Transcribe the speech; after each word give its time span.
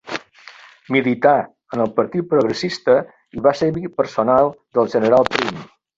Milità 0.95 1.33
en 1.77 1.83
el 1.85 1.93
Partit 1.99 2.27
Progressista 2.33 2.95
i 3.39 3.45
va 3.49 3.53
ser 3.61 3.69
amic 3.75 3.89
personal 4.01 4.51
del 4.79 4.91
general 4.95 5.31
Prim. 5.37 5.63